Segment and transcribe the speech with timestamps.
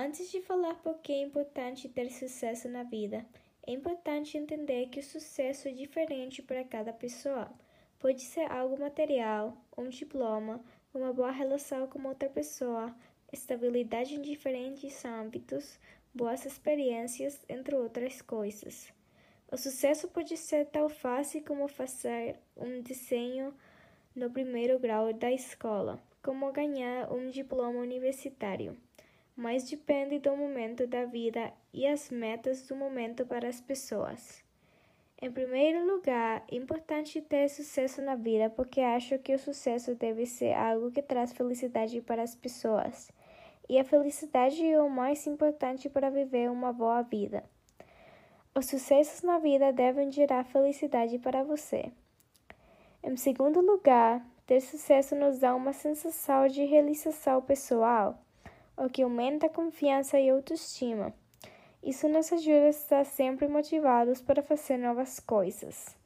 [0.00, 3.26] Antes de falar por que é importante ter sucesso na vida,
[3.66, 7.50] é importante entender que o sucesso é diferente para cada pessoa.
[7.98, 10.64] Pode ser algo material, um diploma,
[10.94, 12.94] uma boa relação com outra pessoa,
[13.32, 15.80] estabilidade em diferentes âmbitos,
[16.14, 18.92] boas experiências, entre outras coisas.
[19.50, 23.52] O sucesso pode ser tão fácil como fazer um desenho
[24.14, 28.78] no primeiro grau da escola, como ganhar um diploma universitário
[29.38, 34.42] mas depende do momento da vida e as metas do momento para as pessoas.
[35.22, 40.26] Em primeiro lugar, é importante ter sucesso na vida porque acho que o sucesso deve
[40.26, 43.12] ser algo que traz felicidade para as pessoas.
[43.68, 47.44] E a felicidade é o mais importante para viver uma boa vida.
[48.52, 51.92] Os sucessos na vida devem gerar felicidade para você.
[53.04, 58.18] Em segundo lugar, ter sucesso nos dá uma sensação de realização pessoal
[58.78, 61.12] o que aumenta a confiança e autoestima.
[61.82, 65.97] Isso nos ajuda a estar sempre motivados para fazer novas coisas.